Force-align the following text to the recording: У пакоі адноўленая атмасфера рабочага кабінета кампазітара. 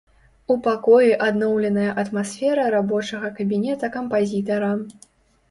У 0.53 0.55
пакоі 0.67 1.11
адноўленая 1.25 1.91
атмасфера 2.05 2.65
рабочага 2.77 3.27
кабінета 3.37 3.93
кампазітара. 3.99 4.73